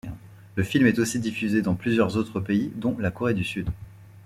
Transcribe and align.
Le 0.55 0.63
film 0.63 0.87
est 0.87 0.97
aussi 0.97 1.19
diffusé 1.19 1.61
dans 1.61 1.75
plusieurs 1.75 2.17
autres 2.17 2.39
pays 2.39 2.71
dont 2.75 2.97
la 2.97 3.11
Corée 3.11 3.35
du 3.35 3.43
Sud. 3.43 3.69